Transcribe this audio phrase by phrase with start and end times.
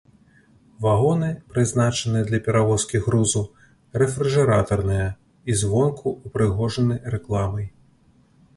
[0.85, 3.43] Вагоны, прызначаныя для перавозкі грузу,
[4.03, 5.07] рэфрыжэратарныя
[5.53, 7.73] і звонку ўпрыгожаны рэкламай.